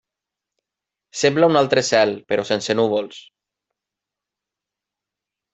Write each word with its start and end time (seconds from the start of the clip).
Sembla 1.19 1.49
un 1.53 1.59
altre 1.61 1.83
cel, 1.91 2.15
però 2.33 2.47
sense 2.53 2.77
núvols. 2.81 3.21